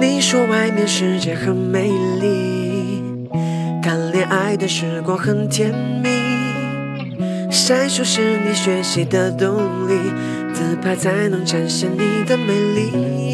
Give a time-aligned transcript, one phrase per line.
[0.00, 1.90] 你说外面世界很美
[2.20, 3.02] 丽，
[3.82, 6.08] 谈恋爱的时光很甜蜜，
[7.50, 9.56] 闪烁是你学习的动
[9.88, 9.94] 力，
[10.54, 13.27] 自拍才能展现你的美丽。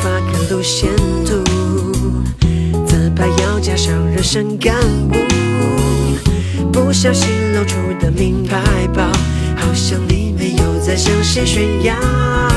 [0.00, 0.90] 发个路线
[1.24, 1.42] 图，
[2.86, 4.74] 自拍要加上热身感
[5.10, 9.02] 悟，不小心露出的名牌包，
[9.56, 12.55] 好像你没有在向谁炫耀。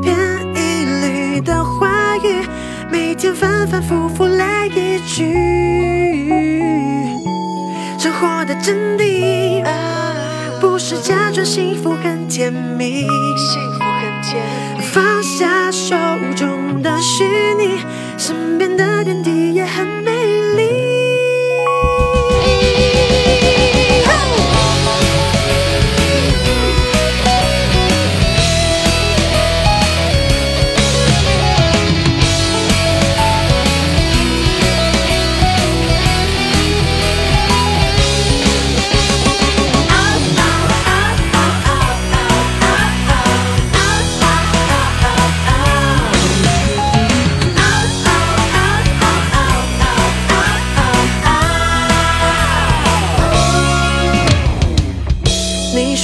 [0.00, 0.16] 篇
[0.54, 2.46] 一律的话语，
[2.90, 5.34] 每天反反复复来一句。
[7.98, 9.64] 生活的真谛，
[10.60, 13.08] 不是假装幸福很甜蜜，幸
[13.72, 14.44] 福很甜
[14.78, 14.84] 蜜。
[14.84, 15.96] 放下手
[16.36, 17.24] 中的虚
[17.58, 17.80] 拟，
[18.18, 20.12] 身边的点滴也很美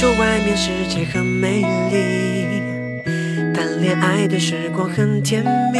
[0.01, 2.63] 说外面世界很美丽，
[3.53, 5.77] 谈恋爱的时光很甜蜜，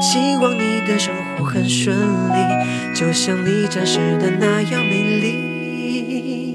[0.00, 6.51] 希望你的生活很顺利，就像你展示的那样美丽。